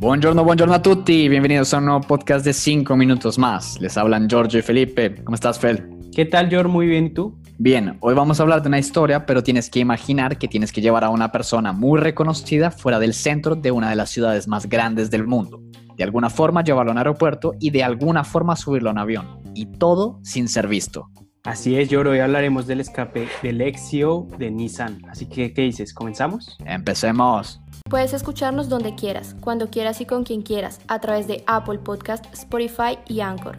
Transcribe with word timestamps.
Buongiorno, 0.00 0.44
buongiorno 0.44 0.74
a 0.74 0.80
tutti, 0.80 1.28
bienvenidos 1.28 1.74
a 1.74 1.78
un 1.78 1.86
nuevo 1.86 2.00
podcast 2.02 2.44
de 2.44 2.52
5 2.52 2.96
minutos 2.96 3.36
más. 3.36 3.80
Les 3.80 3.98
hablan 3.98 4.28
Giorgio 4.28 4.60
y 4.60 4.62
Felipe. 4.62 5.16
¿Cómo 5.24 5.34
estás, 5.34 5.58
Fel? 5.58 5.90
¿Qué 6.14 6.24
tal, 6.24 6.48
Giorgio? 6.48 6.72
Muy 6.72 6.86
bien, 6.86 7.06
¿y 7.06 7.10
tú? 7.10 7.36
Bien, 7.58 7.98
hoy 7.98 8.14
vamos 8.14 8.38
a 8.38 8.44
hablar 8.44 8.62
de 8.62 8.68
una 8.68 8.78
historia, 8.78 9.26
pero 9.26 9.42
tienes 9.42 9.68
que 9.68 9.80
imaginar 9.80 10.38
que 10.38 10.46
tienes 10.46 10.70
que 10.70 10.80
llevar 10.80 11.02
a 11.02 11.10
una 11.10 11.32
persona 11.32 11.72
muy 11.72 11.98
reconocida 11.98 12.70
fuera 12.70 13.00
del 13.00 13.12
centro 13.12 13.56
de 13.56 13.72
una 13.72 13.90
de 13.90 13.96
las 13.96 14.10
ciudades 14.10 14.46
más 14.46 14.68
grandes 14.68 15.10
del 15.10 15.26
mundo. 15.26 15.60
De 15.96 16.04
alguna 16.04 16.30
forma 16.30 16.62
llevarlo 16.62 16.92
a 16.92 16.94
un 16.94 16.98
aeropuerto 16.98 17.54
y 17.58 17.70
de 17.70 17.82
alguna 17.82 18.22
forma 18.22 18.54
subirlo 18.54 18.90
a 18.90 18.92
un 18.92 18.98
avión. 18.98 19.26
Y 19.56 19.66
todo 19.66 20.20
sin 20.22 20.46
ser 20.46 20.68
visto. 20.68 21.10
Así 21.42 21.74
es, 21.74 21.88
Giorgio, 21.88 22.12
hoy 22.12 22.20
hablaremos 22.20 22.68
del 22.68 22.78
escape 22.78 23.26
del 23.42 23.60
ex 23.62 23.90
CEO 23.90 24.28
de 24.38 24.48
Nissan. 24.52 25.02
Así 25.10 25.26
que, 25.26 25.52
¿qué 25.52 25.62
dices? 25.62 25.92
¿Comenzamos? 25.92 26.56
Empecemos. 26.64 27.60
Puedes 27.90 28.12
escucharnos 28.12 28.68
donde 28.68 28.94
quieras, 28.94 29.34
cuando 29.40 29.70
quieras 29.70 30.02
y 30.02 30.04
con 30.04 30.22
quien 30.22 30.42
quieras, 30.42 30.78
a 30.88 31.00
través 31.00 31.26
de 31.26 31.42
Apple 31.46 31.78
Podcast, 31.78 32.26
Spotify 32.34 32.98
y 33.06 33.20
Anchor. 33.20 33.56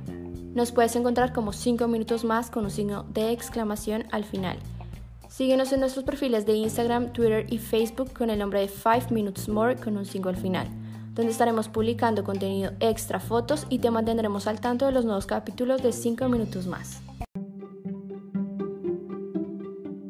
Nos 0.54 0.72
puedes 0.72 0.96
encontrar 0.96 1.34
como 1.34 1.52
5 1.52 1.88
minutos 1.88 2.24
más 2.24 2.52
con 2.52 2.64
un 2.66 2.70
signo 2.70 3.08
de 3.12 3.32
exclamación 3.32 4.06
al 4.12 4.24
final. 4.24 4.60
Síguenos 5.30 5.74
en 5.74 5.80
nuestros 5.80 6.06
perfiles 6.06 6.46
de 6.46 6.54
Instagram, 6.54 7.12
Twitter 7.12 7.48
y 7.50 7.58
Facebook 7.58 8.14
con 8.14 8.30
el 8.30 8.38
nombre 8.38 8.60
de 8.60 8.68
5 8.68 9.08
Minutes 9.10 9.50
More 9.50 9.78
con 9.78 9.98
un 9.98 10.06
signo 10.06 10.30
al 10.30 10.38
final, 10.38 10.68
donde 11.16 11.32
estaremos 11.32 11.68
publicando 11.68 12.24
contenido 12.24 12.74
extra, 12.80 13.20
fotos 13.20 13.66
y 13.68 13.80
te 13.80 13.90
mantendremos 13.90 14.46
al 14.46 14.62
tanto 14.62 14.86
de 14.86 14.92
los 14.92 15.06
nuevos 15.06 15.26
capítulos 15.26 15.82
de 15.82 15.92
5 15.92 16.30
minutos 16.30 16.68
más. 16.68 17.02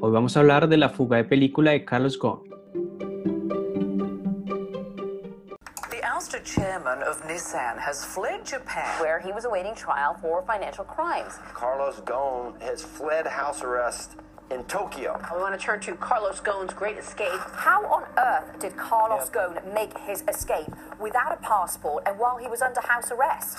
Hoy 0.01 0.11
vamos 0.11 0.35
a 0.35 0.41
hablar 0.41 0.67
de 0.67 0.75
la 0.75 0.89
fuga 0.89 1.15
de 1.15 1.23
película 1.23 1.71
de 1.71 1.85
Carlos 1.85 2.19
Ghosn. 2.19 2.48
Ousted 6.39 6.63
chairman 6.63 7.03
of 7.03 7.21
Nissan 7.23 7.77
has 7.77 8.03
fled 8.03 8.45
Japan, 8.45 9.01
where 9.01 9.19
he 9.19 9.31
was 9.31 9.45
awaiting 9.45 9.75
trial 9.75 10.15
for 10.21 10.41
financial 10.43 10.83
crimes. 10.83 11.33
Carlos 11.53 12.01
Ghosn 12.01 12.59
has 12.61 12.83
fled 12.83 13.27
house 13.27 13.63
arrest 13.63 14.11
in 14.51 14.63
Tokyo. 14.65 15.19
We 15.33 15.41
want 15.41 15.59
to 15.59 15.65
turn 15.65 15.79
to 15.81 15.95
Carlos 15.95 16.41
Ghosn's 16.41 16.73
great 16.73 16.97
escape. 16.97 17.39
How 17.53 17.83
on 17.85 18.03
earth 18.17 18.59
did 18.59 18.75
Carlos 18.77 19.29
yeah. 19.33 19.47
Ghosn 19.47 19.73
make 19.73 19.97
his 19.99 20.23
escape 20.27 20.71
without 20.99 21.31
a 21.31 21.37
passport 21.37 22.03
and 22.07 22.17
while 22.19 22.37
he 22.37 22.47
was 22.47 22.61
under 22.61 22.81
house 22.81 23.11
arrest? 23.11 23.57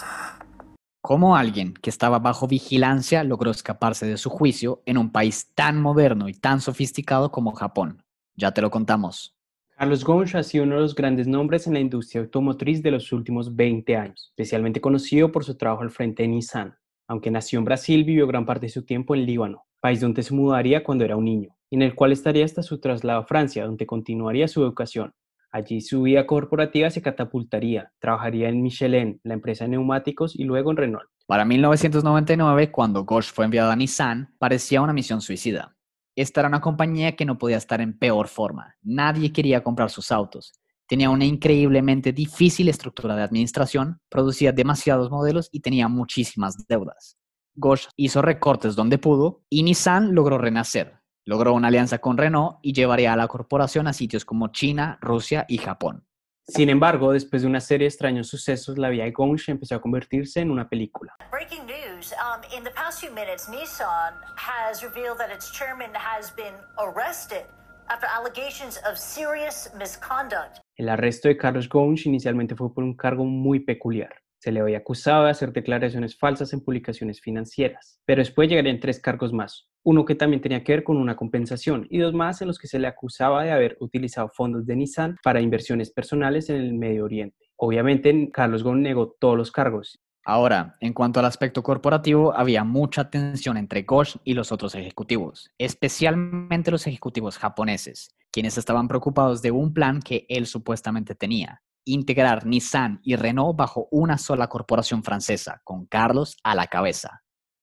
¿Cómo 1.03 1.35
alguien 1.35 1.75
que 1.75 1.91
estaba 1.91 2.19
bajo 2.19 2.47
vigilancia 2.47 3.25
logró 3.25 3.51
escaparse 3.51 4.07
de 4.07 4.19
su 4.19 4.29
juicio 4.29 4.83
en 4.85 4.99
un 4.99 5.11
país 5.11 5.51
tan 5.55 5.81
moderno 5.81 6.29
y 6.29 6.35
tan 6.35 6.61
sofisticado 6.61 7.31
como 7.31 7.53
Japón? 7.53 8.05
Ya 8.37 8.53
te 8.53 8.61
lo 8.61 8.71
contamos. 8.71 9.35
Carlos 9.81 10.05
Ghosn 10.05 10.37
ha 10.37 10.43
sido 10.43 10.65
uno 10.65 10.75
de 10.75 10.83
los 10.83 10.95
grandes 10.95 11.27
nombres 11.27 11.67
en 11.67 11.73
la 11.73 11.81
industria 11.81 12.21
automotriz 12.21 12.83
de 12.83 12.91
los 12.91 13.13
últimos 13.13 13.57
20 13.57 13.97
años, 13.97 14.27
especialmente 14.29 14.79
conocido 14.79 15.33
por 15.33 15.43
su 15.43 15.57
trabajo 15.57 15.81
al 15.81 15.91
frente 15.91 16.23
de 16.23 16.29
Nissan. 16.29 16.77
Aunque 17.09 17.31
nació 17.31 17.61
en 17.61 17.65
Brasil, 17.65 18.05
vivió 18.05 18.27
gran 18.27 18.45
parte 18.45 18.67
de 18.67 18.73
su 18.73 18.85
tiempo 18.85 19.15
en 19.15 19.25
Líbano, 19.25 19.65
país 19.81 20.03
donde 20.03 20.23
se 20.23 20.35
mudaría 20.35 20.85
cuando 20.85 21.07
era 21.07 21.17
un 21.17 21.25
niño, 21.25 21.57
y 21.71 21.77
en 21.77 21.81
el 21.81 21.95
cual 21.95 22.13
estaría 22.13 22.45
hasta 22.45 22.63
su 22.63 22.79
traslado 22.79 23.21
a 23.21 23.25
Francia, 23.25 23.65
donde 23.65 23.87
continuaría 23.87 24.49
su 24.49 24.63
educación. 24.63 25.15
Allí 25.51 25.81
su 25.81 26.03
vida 26.03 26.27
corporativa 26.27 26.91
se 26.91 27.01
catapultaría, 27.01 27.91
trabajaría 28.01 28.51
en 28.51 28.63
Michelin, 28.63 29.19
la 29.25 29.33
empresa 29.33 29.65
de 29.65 29.71
neumáticos, 29.71 30.39
y 30.39 30.45
luego 30.45 30.73
en 30.73 30.77
Renault. 30.77 31.09
Para 31.27 31.47
1999, 31.47 32.71
cuando 32.71 33.07
Ghosh 33.07 33.33
fue 33.33 33.47
enviado 33.47 33.71
a 33.71 33.77
Nissan, 33.77 34.35
parecía 34.39 34.83
una 34.83 34.93
misión 34.93 35.23
suicida. 35.23 35.75
Esta 36.21 36.43
era 36.43 36.49
una 36.49 36.61
compañía 36.61 37.17
que 37.17 37.25
no 37.25 37.39
podía 37.39 37.57
estar 37.57 37.81
en 37.81 37.99
peor 37.99 38.29
forma. 38.29 38.77
Nadie 38.83 39.33
quería 39.33 39.63
comprar 39.63 39.89
sus 39.89 40.13
autos. 40.13 40.53
Tenía 40.87 41.09
una 41.09 41.25
increíblemente 41.25 42.13
difícil 42.13 42.69
estructura 42.69 43.17
de 43.17 43.23
administración, 43.23 44.03
producía 44.11 44.53
demasiados 44.53 45.11
modelos 45.11 45.49
y 45.51 45.61
tenía 45.61 45.89
muchísimas 45.89 46.59
deudas. 46.69 47.17
Gosh 47.55 47.87
hizo 47.97 48.21
recortes 48.21 48.77
donde 48.77 48.99
pudo 48.99 49.45
y 49.49 49.63
Nissan 49.63 50.15
logró 50.15 50.37
renacer. 50.37 51.01
Logró 51.25 51.55
una 51.55 51.69
alianza 51.69 52.01
con 52.01 52.19
Renault 52.19 52.59
y 52.61 52.75
llevaría 52.75 53.15
a 53.15 53.17
la 53.17 53.27
corporación 53.27 53.87
a 53.87 53.95
sitios 53.95 54.27
como 54.27 54.49
China, 54.49 54.99
Rusia 55.01 55.47
y 55.49 55.57
Japón. 55.57 56.05
Sin 56.49 56.69
embargo, 56.69 57.13
después 57.13 57.43
de 57.43 57.49
una 57.49 57.61
serie 57.61 57.85
de 57.85 57.89
extraños 57.91 58.29
sucesos, 58.29 58.77
la 58.77 58.89
vida 58.89 59.05
de 59.05 59.13
Gonch 59.13 59.49
empezó 59.49 59.77
a 59.77 59.81
convertirse 59.81 60.41
en 60.41 60.51
una 60.51 60.69
película. 60.69 61.15
Breaking 61.31 61.65
news. 61.67 62.13
Um, 62.13 62.43
in 62.57 62.65
the 62.65 62.73
past 62.73 63.01
few 63.01 63.13
minutes, 63.13 63.49
Nissan 63.49 64.15
has 64.37 64.83
revealed 64.83 65.19
that 65.19 65.31
its 65.31 65.51
chairman 65.53 65.91
has 65.95 66.35
been 66.35 66.55
arrested 66.79 67.45
after 67.89 68.07
allegations 68.07 68.79
of 68.89 68.99
serious 68.99 69.71
misconduct. 69.79 70.61
El 70.77 70.89
arresto 70.89 71.29
de 71.29 71.37
Carlos 71.37 71.69
Gonch 71.69 72.07
inicialmente 72.07 72.57
fue 72.57 72.73
por 72.73 72.85
un 72.85 72.97
cargo 72.97 73.25
muy 73.25 73.61
peculiar. 73.61 74.11
Se 74.41 74.51
le 74.53 74.61
había 74.61 74.79
acusado 74.79 75.25
de 75.25 75.31
hacer 75.31 75.53
declaraciones 75.53 76.17
falsas 76.17 76.55
en 76.55 76.65
publicaciones 76.65 77.21
financieras, 77.21 78.01
pero 78.07 78.21
después 78.21 78.49
llegarían 78.49 78.81
tres 78.81 78.99
cargos 78.99 79.35
más, 79.35 79.69
uno 79.83 80.07
que 80.07 80.15
también 80.15 80.41
tenía 80.41 80.65
que 80.65 80.73
ver 80.73 80.83
con 80.83 80.97
una 80.97 81.15
compensación 81.15 81.87
y 81.91 81.99
dos 81.99 82.15
más 82.15 82.41
en 82.41 82.49
los 82.49 82.59
que 82.59 82.67
se 82.67 82.79
le 82.79 82.87
acusaba 82.87 83.45
de 83.45 83.53
haber 83.53 83.77
utilizado 83.81 84.31
fondos 84.35 84.65
de 84.65 84.77
Nissan 84.77 85.19
para 85.23 85.43
inversiones 85.43 85.91
personales 85.91 86.49
en 86.49 86.57
el 86.57 86.73
Medio 86.73 87.05
Oriente. 87.05 87.51
Obviamente, 87.57 88.31
Carlos 88.33 88.63
Ghosn 88.63 88.81
negó 88.81 89.15
todos 89.21 89.37
los 89.37 89.53
cargos. 89.53 90.01
Ahora, 90.25 90.77
en 90.81 90.95
cuanto 90.95 91.21
al 91.21 91.27
aspecto 91.27 91.63
corporativo, 91.63 92.35
había 92.35 92.65
mucha 92.65 93.11
tensión 93.11 93.59
entre 93.59 93.83
Ghosh 93.83 94.17
y 94.25 94.33
los 94.33 94.53
otros 94.53 94.75
ejecutivos, 94.75 95.51
especialmente 95.59 96.71
los 96.71 96.87
ejecutivos 96.87 97.37
japoneses, 97.37 98.17
quienes 98.31 98.57
estaban 98.57 98.89
preocupados 98.89 99.43
de 99.43 99.51
un 99.51 99.75
plan 99.75 100.01
que 100.01 100.25
él 100.31 100.47
supuestamente 100.47 101.15
tenía, 101.15 101.63
integrar 101.93 102.47
Nissan 102.47 103.01
y 103.03 103.17
Renault 103.17 103.57
bajo 103.57 103.89
una 103.91 104.19
sola 104.19 104.49
corporación 104.49 105.03
francesa, 105.03 105.61
con 105.65 105.87
Carlos 105.87 106.37
a 106.43 106.55
la 106.55 106.67
cabeza. 106.67 107.23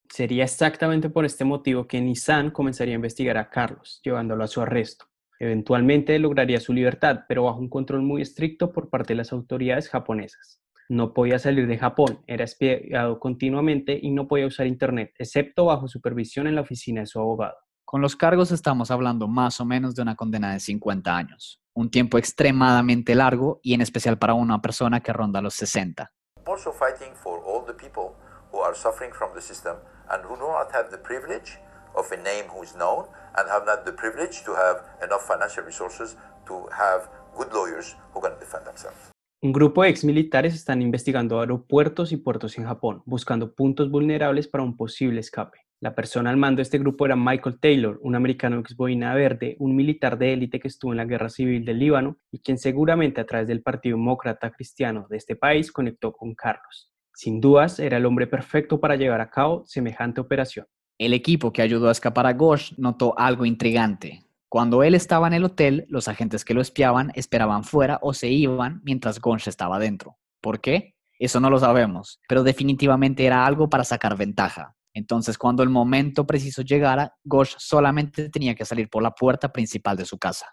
Sería 0.10 0.44
exactamente 0.44 1.10
por 1.10 1.26
este 1.26 1.46
motivo 1.46 1.88
que 1.88 2.02
Nissan 2.02 2.52
comenzaría 2.52 2.94
a 2.94 2.96
investigar 2.96 3.38
a 3.38 3.50
Carlos, 3.50 4.00
llevándolo 4.04 4.44
a 4.44 4.48
su 4.48 4.62
arresto. 4.62 5.06
Eventualmente 5.40 6.18
lograría 6.18 6.60
su 6.60 6.74
libertad, 6.74 7.26
pero 7.28 7.44
bajo 7.44 7.60
un 7.60 7.70
control 7.70 8.02
muy 8.02 8.22
estricto 8.22 8.72
por 8.72 8.90
parte 8.90 9.14
de 9.14 9.18
las 9.18 9.32
autoridades 9.32 9.90
japonesas. 9.90 10.62
No 10.90 11.14
podía 11.14 11.38
salir 11.38 11.68
de 11.68 11.78
Japón, 11.78 12.24
era 12.28 12.46
espiado 12.46 13.20
continuamente 13.20 14.00
y 14.02 14.12
no 14.12 14.28
podía 14.28 14.48
usar 14.48 14.68
Internet, 14.68 15.14
excepto 15.20 15.66
bajo 15.66 15.88
supervisión 15.88 16.48
en 16.48 16.56
la 16.56 16.62
oficina 16.62 17.02
de 17.02 17.08
su 17.08 17.20
abogado. 17.20 17.58
Con 17.84 18.02
los 18.02 18.16
cargos 18.16 18.52
estamos 18.52 18.90
hablando 18.90 19.28
más 19.28 19.60
o 19.60 19.66
menos 19.66 19.96
de 19.96 20.02
una 20.02 20.16
condena 20.16 20.54
de 20.54 20.60
50 20.60 21.16
años 21.16 21.62
un 21.78 21.92
tiempo 21.92 22.18
extremadamente 22.18 23.14
largo 23.14 23.60
y 23.62 23.76
en 23.76 23.82
especial 23.82 24.18
para 24.18 24.34
una 24.34 24.62
persona 24.62 25.02
que 25.02 25.14
ronda 25.14 25.42
los 25.42 25.54
60. 25.54 26.12
Also 26.48 26.72
fighting 26.72 27.14
for 27.14 27.40
all 27.46 27.64
the 27.66 27.74
people 27.74 28.16
who 28.52 28.62
are 28.64 28.76
suffering 28.76 29.14
from 29.14 29.32
the 29.36 29.42
system 29.42 29.76
and 30.10 30.26
who 30.26 30.36
do 30.36 30.48
not 30.48 30.74
have 30.74 30.90
the 30.90 30.98
privilege 30.98 31.60
of 31.94 32.12
a 32.12 32.18
name 32.18 32.50
who 32.50 32.64
is 32.64 32.74
known 32.74 33.06
and 33.38 33.48
have 33.50 33.64
not 33.66 33.86
the 33.86 33.92
privilege 33.92 34.44
to 34.44 34.56
have 34.56 34.82
enough 35.04 35.28
financial 35.28 35.64
resources 35.64 36.18
to 36.48 36.68
have 36.72 37.10
good 37.36 37.54
lawyers 37.54 37.96
who 38.14 38.22
can 38.22 38.34
defend 38.40 38.66
themselves. 38.66 39.12
Un 39.44 39.54
grupo 39.54 39.84
de 39.84 39.90
exmilitares 39.90 40.56
están 40.56 40.82
investigando 40.82 41.40
aeropuertos 41.40 42.12
y 42.12 42.18
puertos 42.18 42.58
en 42.58 42.66
Japón, 42.66 43.04
buscando 43.06 43.54
puntos 43.54 43.92
vulnerables 43.92 44.48
para 44.48 44.64
un 44.64 44.76
posible 44.76 45.20
escape. 45.20 45.67
La 45.80 45.94
persona 45.94 46.32
al 46.32 46.38
mando 46.38 46.58
de 46.58 46.64
este 46.64 46.80
grupo 46.80 47.06
era 47.06 47.16
Michael 47.16 47.60
Taylor, 47.60 48.00
un 48.02 48.16
americano 48.16 48.60
ex 48.60 48.76
boina 48.76 49.14
verde, 49.14 49.56
un 49.60 49.76
militar 49.76 50.18
de 50.18 50.34
élite 50.34 50.60
que 50.60 50.68
estuvo 50.68 50.92
en 50.92 50.98
la 50.98 51.06
guerra 51.06 51.30
civil 51.30 51.66
del 51.66 51.78
Líbano 51.78 52.18
y 52.32 52.40
quien 52.40 52.58
seguramente 52.58 53.22
a 53.22 53.28
través 53.28 53.48
del 53.48 53.62
Partido 53.62 53.96
Demócrata 53.96 54.50
Cristiano 54.50 55.06
de 55.08 55.18
este 55.18 55.36
país 55.36 55.72
conectó 55.72 56.14
con 56.14 56.34
Carlos. 56.34 56.92
Sin 57.14 57.40
dudas, 57.40 57.80
era 57.80 57.98
el 57.98 58.08
hombre 58.08 58.26
perfecto 58.26 58.80
para 58.80 58.96
llevar 58.96 59.22
a 59.22 59.30
cabo 59.30 59.66
semejante 59.68 60.20
operación. 60.20 60.66
El 60.98 61.14
equipo 61.14 61.54
que 61.54 61.62
ayudó 61.62 61.90
a 61.90 61.92
escapar 61.92 62.26
a 62.26 62.34
Gosh 62.34 62.74
notó 62.78 63.14
algo 63.20 63.46
intrigante. 63.46 64.24
Cuando 64.50 64.82
él 64.82 64.96
estaba 64.96 65.28
en 65.28 65.34
el 65.34 65.44
hotel, 65.44 65.86
los 65.90 66.08
agentes 66.08 66.44
que 66.44 66.56
lo 66.56 66.62
espiaban 66.62 67.12
esperaban 67.14 67.64
fuera 67.64 68.00
o 68.02 68.16
se 68.16 68.30
iban 68.30 68.82
mientras 68.84 69.20
Gosh 69.20 69.48
estaba 69.48 69.78
dentro. 69.78 70.18
¿Por 70.42 70.60
qué? 70.60 70.96
Eso 71.20 71.40
no 71.40 71.52
lo 71.52 71.60
sabemos, 71.60 72.20
pero 72.28 72.42
definitivamente 72.42 73.26
era 73.26 73.46
algo 73.46 73.70
para 73.70 73.84
sacar 73.84 74.18
ventaja. 74.18 74.77
Entonces, 74.98 75.38
cuando 75.38 75.62
el 75.62 75.70
momento 75.70 76.26
preciso 76.26 76.64
llegara, 76.64 77.14
Gosh 77.24 77.54
solamente 77.60 78.30
tenía 78.30 78.56
que 78.56 78.66
salir 78.66 78.90
por 78.90 79.04
la 79.04 79.12
puerta 79.12 79.54
principal 79.54 79.96
de 79.96 80.06
su 80.06 80.18
casa. 80.18 80.48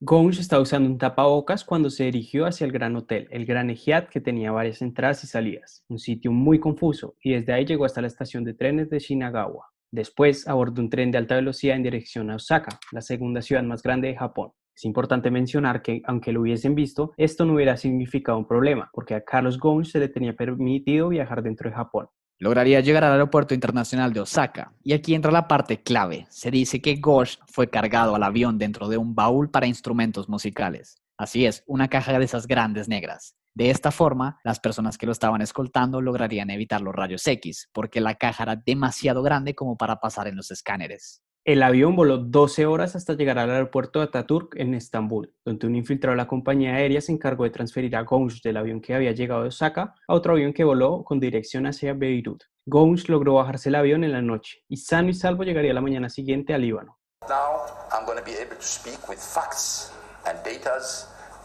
Gosh 0.00 0.40
estaba 0.40 0.62
usando 0.62 0.90
un 0.90 0.98
tapabocas 0.98 1.64
cuando 1.64 1.90
se 1.90 2.04
dirigió 2.04 2.44
hacia 2.44 2.64
el 2.64 2.72
Gran 2.72 2.96
Hotel, 2.96 3.28
el 3.30 3.46
Gran 3.46 3.70
Ejiat, 3.70 4.08
que 4.08 4.20
tenía 4.20 4.50
varias 4.50 4.82
entradas 4.82 5.22
y 5.22 5.28
salidas, 5.28 5.84
un 5.88 6.00
sitio 6.00 6.32
muy 6.32 6.58
confuso, 6.58 7.14
y 7.22 7.34
desde 7.34 7.52
ahí 7.52 7.66
llegó 7.66 7.84
hasta 7.84 8.00
la 8.00 8.08
estación 8.08 8.42
de 8.42 8.54
trenes 8.54 8.90
de 8.90 8.98
Shinagawa. 8.98 9.66
Después 9.92 10.48
abordó 10.48 10.82
un 10.82 10.90
tren 10.90 11.12
de 11.12 11.18
alta 11.18 11.36
velocidad 11.36 11.76
en 11.76 11.84
dirección 11.84 12.30
a 12.32 12.36
Osaka, 12.36 12.80
la 12.90 13.00
segunda 13.00 13.42
ciudad 13.42 13.62
más 13.62 13.80
grande 13.80 14.08
de 14.08 14.16
Japón. 14.16 14.50
Es 14.78 14.84
importante 14.84 15.32
mencionar 15.32 15.82
que, 15.82 16.02
aunque 16.04 16.30
lo 16.30 16.42
hubiesen 16.42 16.76
visto, 16.76 17.12
esto 17.16 17.44
no 17.44 17.54
hubiera 17.54 17.76
significado 17.76 18.38
un 18.38 18.46
problema, 18.46 18.88
porque 18.92 19.16
a 19.16 19.24
Carlos 19.24 19.58
Ghosn 19.58 19.84
se 19.84 19.98
le 19.98 20.08
tenía 20.08 20.36
permitido 20.36 21.08
viajar 21.08 21.42
dentro 21.42 21.68
de 21.68 21.74
Japón. 21.74 22.06
Lograría 22.38 22.78
llegar 22.78 23.02
al 23.02 23.10
aeropuerto 23.14 23.54
internacional 23.54 24.12
de 24.12 24.20
Osaka. 24.20 24.72
Y 24.84 24.92
aquí 24.92 25.16
entra 25.16 25.32
la 25.32 25.48
parte 25.48 25.82
clave. 25.82 26.28
Se 26.30 26.52
dice 26.52 26.80
que 26.80 26.94
Ghosh 26.94 27.38
fue 27.48 27.68
cargado 27.68 28.14
al 28.14 28.22
avión 28.22 28.56
dentro 28.56 28.88
de 28.88 28.98
un 28.98 29.16
baúl 29.16 29.50
para 29.50 29.66
instrumentos 29.66 30.28
musicales. 30.28 31.02
Así 31.16 31.44
es, 31.44 31.64
una 31.66 31.88
caja 31.88 32.16
de 32.16 32.24
esas 32.24 32.46
grandes 32.46 32.86
negras. 32.86 33.34
De 33.54 33.70
esta 33.70 33.90
forma, 33.90 34.38
las 34.44 34.60
personas 34.60 34.96
que 34.96 35.06
lo 35.06 35.10
estaban 35.10 35.42
escoltando 35.42 36.00
lograrían 36.00 36.50
evitar 36.50 36.82
los 36.82 36.94
rayos 36.94 37.26
X, 37.26 37.68
porque 37.72 38.00
la 38.00 38.14
caja 38.14 38.44
era 38.44 38.54
demasiado 38.54 39.24
grande 39.24 39.56
como 39.56 39.76
para 39.76 39.96
pasar 39.96 40.28
en 40.28 40.36
los 40.36 40.52
escáneres. 40.52 41.20
El 41.48 41.62
avión 41.62 41.96
voló 41.96 42.18
12 42.18 42.66
horas 42.66 42.94
hasta 42.94 43.14
llegar 43.14 43.38
al 43.38 43.48
aeropuerto 43.48 44.00
de 44.00 44.04
Ataturk 44.04 44.56
en 44.56 44.74
Estambul, 44.74 45.32
donde 45.46 45.66
un 45.66 45.76
infiltrado 45.76 46.12
de 46.12 46.18
la 46.18 46.28
compañía 46.28 46.74
aérea 46.74 47.00
se 47.00 47.10
encargó 47.10 47.44
de 47.44 47.48
transferir 47.48 47.96
a 47.96 48.02
Gons 48.02 48.42
del 48.42 48.58
avión 48.58 48.82
que 48.82 48.94
había 48.94 49.12
llegado 49.12 49.40
de 49.40 49.48
Osaka 49.48 49.94
a 50.06 50.14
otro 50.14 50.34
avión 50.34 50.52
que 50.52 50.62
voló 50.62 51.04
con 51.04 51.18
dirección 51.18 51.66
hacia 51.66 51.94
Beirut. 51.94 52.44
Gons 52.66 53.08
logró 53.08 53.32
bajarse 53.36 53.70
el 53.70 53.76
avión 53.76 54.04
en 54.04 54.12
la 54.12 54.20
noche 54.20 54.58
y 54.68 54.76
sano 54.76 55.08
y 55.08 55.14
salvo 55.14 55.42
llegaría 55.42 55.72
la 55.72 55.80
mañana 55.80 56.10
siguiente 56.10 56.52
al 56.52 56.60
Líbano. 56.60 56.98
Now 57.26 57.62
I'm 57.94 58.04
going 58.04 58.18
to 58.18 58.24
be 58.24 58.36
able 58.38 58.56
to 58.56 58.62
speak 58.62 59.08
with 59.08 59.16
facts 59.16 59.90
and 60.26 60.36
data 60.44 60.76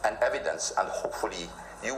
and 0.03 0.17
evidence 0.21 0.73
and 0.77 0.89
hopefully 0.89 1.47
you. 1.81 1.93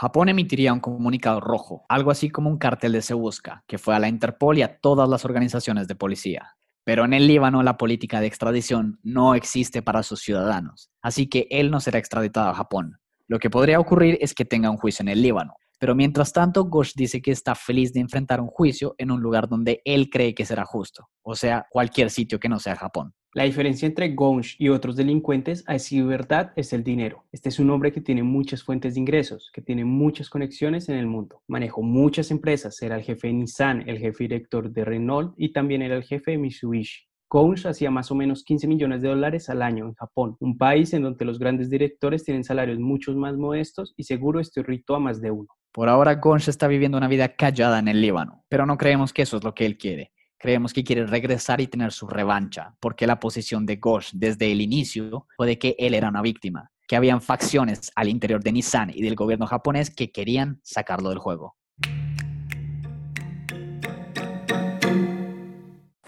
Japón 0.00 0.30
emitiría 0.30 0.72
un 0.72 0.80
comunicado 0.80 1.40
rojo, 1.40 1.84
algo 1.86 2.10
así 2.10 2.30
como 2.30 2.48
un 2.48 2.56
cartel 2.56 2.92
de 2.92 3.02
Se 3.02 3.12
Busca, 3.12 3.64
que 3.66 3.76
fue 3.76 3.94
a 3.94 3.98
la 3.98 4.08
Interpol 4.08 4.56
y 4.56 4.62
a 4.62 4.80
todas 4.80 5.06
las 5.06 5.26
organizaciones 5.26 5.88
de 5.88 5.94
policía. 5.94 6.56
Pero 6.84 7.04
en 7.04 7.12
el 7.12 7.26
Líbano 7.26 7.62
la 7.62 7.76
política 7.76 8.18
de 8.18 8.26
extradición 8.26 8.98
no 9.02 9.34
existe 9.34 9.82
para 9.82 10.02
sus 10.02 10.22
ciudadanos, 10.22 10.90
así 11.02 11.28
que 11.28 11.48
él 11.50 11.70
no 11.70 11.80
será 11.80 11.98
extraditado 11.98 12.48
a 12.48 12.54
Japón. 12.54 12.98
Lo 13.28 13.38
que 13.38 13.50
podría 13.50 13.78
ocurrir 13.78 14.16
es 14.22 14.32
que 14.32 14.46
tenga 14.46 14.70
un 14.70 14.78
juicio 14.78 15.02
en 15.02 15.08
el 15.08 15.20
Líbano, 15.20 15.52
pero 15.78 15.94
mientras 15.94 16.32
tanto, 16.32 16.64
Gosh 16.64 16.94
dice 16.96 17.20
que 17.20 17.32
está 17.32 17.54
feliz 17.54 17.92
de 17.92 18.00
enfrentar 18.00 18.40
un 18.40 18.48
juicio 18.48 18.94
en 18.96 19.10
un 19.10 19.20
lugar 19.20 19.50
donde 19.50 19.82
él 19.84 20.08
cree 20.08 20.34
que 20.34 20.46
será 20.46 20.64
justo, 20.64 21.10
o 21.20 21.36
sea, 21.36 21.66
cualquier 21.68 22.08
sitio 22.08 22.40
que 22.40 22.48
no 22.48 22.58
sea 22.58 22.74
Japón. 22.74 23.12
La 23.32 23.44
diferencia 23.44 23.86
entre 23.86 24.12
Gonch 24.12 24.56
y 24.58 24.70
otros 24.70 24.96
delincuentes, 24.96 25.62
a 25.68 25.74
decir 25.74 26.04
verdad, 26.04 26.52
es 26.56 26.72
el 26.72 26.82
dinero. 26.82 27.26
Este 27.30 27.48
es 27.48 27.60
un 27.60 27.70
hombre 27.70 27.92
que 27.92 28.00
tiene 28.00 28.24
muchas 28.24 28.64
fuentes 28.64 28.94
de 28.94 29.00
ingresos, 29.00 29.52
que 29.54 29.62
tiene 29.62 29.84
muchas 29.84 30.28
conexiones 30.28 30.88
en 30.88 30.96
el 30.96 31.06
mundo. 31.06 31.40
Manejó 31.46 31.80
muchas 31.80 32.32
empresas, 32.32 32.82
era 32.82 32.96
el 32.96 33.04
jefe 33.04 33.28
de 33.28 33.34
Nissan, 33.34 33.88
el 33.88 33.98
jefe 33.98 34.24
director 34.24 34.68
de 34.72 34.84
Renault 34.84 35.34
y 35.36 35.52
también 35.52 35.80
era 35.80 35.94
el 35.94 36.02
jefe 36.02 36.32
de 36.32 36.38
Mitsubishi. 36.38 37.04
Gonch 37.28 37.66
hacía 37.66 37.92
más 37.92 38.10
o 38.10 38.16
menos 38.16 38.42
15 38.42 38.66
millones 38.66 39.00
de 39.00 39.10
dólares 39.10 39.48
al 39.48 39.62
año 39.62 39.86
en 39.86 39.94
Japón, 39.94 40.36
un 40.40 40.58
país 40.58 40.92
en 40.92 41.02
donde 41.04 41.24
los 41.24 41.38
grandes 41.38 41.70
directores 41.70 42.24
tienen 42.24 42.42
salarios 42.42 42.80
mucho 42.80 43.14
más 43.14 43.36
modestos 43.36 43.94
y 43.96 44.02
seguro 44.02 44.40
esto 44.40 44.58
irritó 44.58 44.96
a 44.96 44.98
más 44.98 45.20
de 45.20 45.30
uno. 45.30 45.46
Por 45.70 45.88
ahora, 45.88 46.16
Gonch 46.16 46.48
está 46.48 46.66
viviendo 46.66 46.98
una 46.98 47.06
vida 47.06 47.28
callada 47.28 47.78
en 47.78 47.86
el 47.86 48.00
Líbano, 48.00 48.44
pero 48.48 48.66
no 48.66 48.76
creemos 48.76 49.12
que 49.12 49.22
eso 49.22 49.36
es 49.36 49.44
lo 49.44 49.54
que 49.54 49.66
él 49.66 49.78
quiere. 49.78 50.10
Creemos 50.42 50.72
que 50.72 50.82
quiere 50.82 51.04
regresar 51.04 51.60
y 51.60 51.66
tener 51.66 51.92
su 51.92 52.06
revancha, 52.06 52.74
porque 52.80 53.06
la 53.06 53.20
posición 53.20 53.66
de 53.66 53.76
Gosh 53.76 54.12
desde 54.14 54.50
el 54.50 54.62
inicio 54.62 55.26
fue 55.36 55.46
de 55.46 55.58
que 55.58 55.76
él 55.78 55.92
era 55.92 56.08
una 56.08 56.22
víctima, 56.22 56.70
que 56.88 56.96
habían 56.96 57.20
facciones 57.20 57.92
al 57.94 58.08
interior 58.08 58.42
de 58.42 58.52
Nissan 58.52 58.88
y 58.88 59.02
del 59.02 59.16
gobierno 59.16 59.46
japonés 59.46 59.94
que 59.94 60.10
querían 60.10 60.58
sacarlo 60.64 61.10
del 61.10 61.18
juego. 61.18 61.56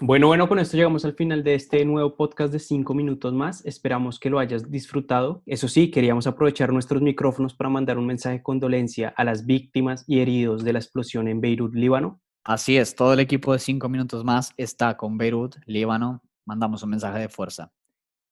Bueno, 0.01 0.25
bueno, 0.25 0.49
con 0.49 0.57
esto 0.57 0.77
llegamos 0.77 1.05
al 1.05 1.13
final 1.13 1.43
de 1.43 1.53
este 1.53 1.85
nuevo 1.85 2.15
podcast 2.17 2.51
de 2.51 2.57
5 2.57 2.91
minutos 2.95 3.35
más. 3.35 3.63
Esperamos 3.67 4.19
que 4.19 4.31
lo 4.31 4.39
hayas 4.39 4.71
disfrutado. 4.71 5.43
Eso 5.45 5.67
sí, 5.67 5.91
queríamos 5.91 6.25
aprovechar 6.25 6.73
nuestros 6.73 7.03
micrófonos 7.03 7.53
para 7.53 7.69
mandar 7.69 7.99
un 7.99 8.07
mensaje 8.07 8.37
de 8.37 8.43
condolencia 8.43 9.13
a 9.15 9.23
las 9.25 9.45
víctimas 9.45 10.05
y 10.07 10.21
heridos 10.21 10.63
de 10.63 10.73
la 10.73 10.79
explosión 10.79 11.27
en 11.27 11.39
Beirut, 11.39 11.75
Líbano. 11.75 12.22
Así 12.45 12.77
es, 12.77 12.93
todo 12.93 13.13
el 13.13 13.21
equipo 13.21 13.53
de 13.53 13.59
cinco 13.59 13.87
minutos 13.87 14.25
más 14.25 14.53
está 14.57 14.97
con 14.97 15.17
Beirut, 15.17 15.55
Líbano. 15.65 16.21
Mandamos 16.45 16.83
un 16.83 16.89
mensaje 16.89 17.19
de 17.19 17.29
fuerza. 17.29 17.71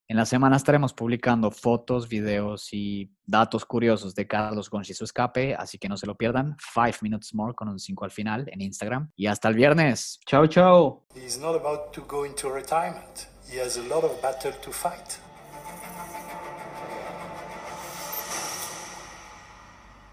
En 0.10 0.18
la 0.18 0.26
semana 0.26 0.58
estaremos 0.58 0.94
publicando 0.94 1.50
fotos, 1.50 2.10
videos 2.10 2.74
y 2.74 3.10
datos 3.26 3.66
curiosos 3.66 4.14
de 4.14 4.28
Carlos 4.28 4.70
Gonz 4.70 4.90
y 4.90 4.94
su 4.94 5.06
escape, 5.06 5.56
así 5.56 5.78
que 5.78 5.88
no 5.88 5.96
se 5.96 6.06
lo 6.06 6.16
pierdan. 6.18 6.58
Five 6.60 6.96
Minutes 7.02 7.34
More 7.34 7.54
con 7.54 7.70
un 7.70 7.80
5 7.80 8.04
al 8.04 8.12
final 8.12 8.50
en 8.52 8.60
Instagram. 8.60 9.10
Y 9.16 9.28
hasta 9.28 9.48
el 9.48 9.56
viernes. 9.56 10.20
Chao, 10.28 10.46
chao. 10.48 11.06
He's 11.16 11.40
not 11.40 11.56
about 11.56 11.94
to 11.94 12.04
go 12.06 12.26
into 12.26 12.50
retirement. 12.50 13.30
He 13.50 13.62
has 13.62 13.78
a 13.78 13.84
lot 13.84 14.04
of 14.04 14.22
battle 14.22 14.52
to 14.52 14.72
fight. 14.74 15.31